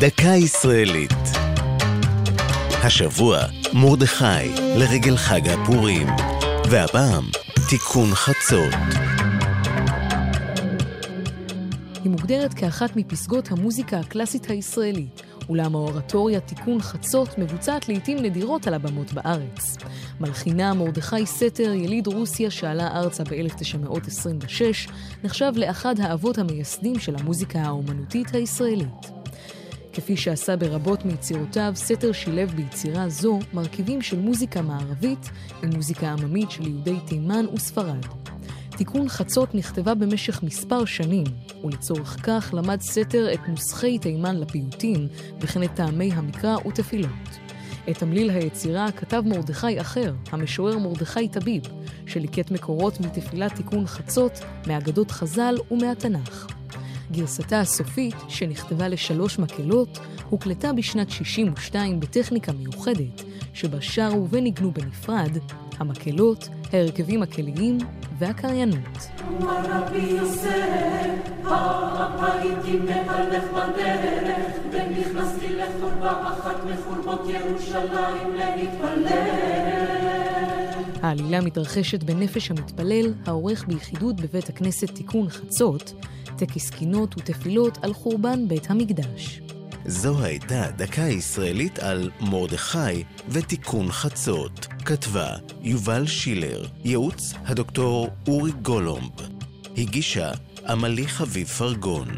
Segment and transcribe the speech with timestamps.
[0.00, 1.12] דקה ישראלית.
[2.84, 3.38] השבוע
[3.72, 6.06] מרדכי לרגל חג הפורים,
[6.70, 7.24] והפעם
[7.68, 8.74] תיקון חצות.
[12.04, 18.74] היא מוגדרת כאחת מפסגות המוזיקה הקלאסית הישראלית, אולם האורטוריה תיקון חצות מבוצעת לעיתים נדירות על
[18.74, 19.76] הבמות בארץ.
[20.20, 24.90] מלחינה מרדכי סתר, יליד רוסיה שעלה ארצה ב-1926,
[25.24, 29.21] נחשב לאחד האבות המייסדים של המוזיקה האומנותית הישראלית.
[29.92, 35.30] כפי שעשה ברבות מיצירותיו, סתר שילב ביצירה זו מרכיבים של מוזיקה מערבית
[35.62, 38.06] עם מוזיקה עממית של יהודי תימן וספרד.
[38.76, 41.24] תיקון חצות נכתבה במשך מספר שנים,
[41.64, 45.08] ולצורך כך למד סתר את נוסחי תימן לפיוטים,
[45.40, 47.10] וכן את טעמי המקרא ותפילות.
[47.90, 51.62] את תמליל היצירה כתב מרדכי אחר, המשורר מרדכי טביב,
[52.06, 54.32] שליקט מקורות מתפילת תיקון חצות,
[54.66, 56.61] מאגדות חז"ל ומהתנ"ך.
[57.12, 59.98] גרסתה הסופית, שנכתבה לשלוש מקהלות,
[60.30, 63.22] הוקלטה בשנת 62 בטכניקה מיוחדת,
[63.54, 65.38] שבה שרו וניגנו בנפרד
[65.78, 67.78] המקהלות, ההרכבים הכליים
[68.18, 68.98] והקריינות.
[81.02, 85.92] העלילה מתרחשת בנפש המתפלל, העורך ביחידות בבית הכנסת תיקון חצות,
[86.36, 89.40] טקס קינות ותפילות על חורבן בית המקדש.
[89.86, 94.66] זו הייתה דקה ישראלית על מרדכי ותיקון חצות.
[94.84, 95.30] כתבה
[95.62, 99.10] יובל שילר, ייעוץ הדוקטור אורי גולומב.
[99.76, 100.30] הגישה
[100.68, 102.08] עמלי חביב פרגון.